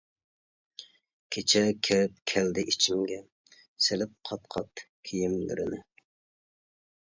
كېچە 1.37 1.61
كىرىپ 1.89 2.15
كەلدى 2.33 2.65
ئىچىمگە، 2.73 3.21
سېلىپ 3.89 4.19
قات-قات 4.31 4.87
كىيىملىرىنى. 5.11 5.85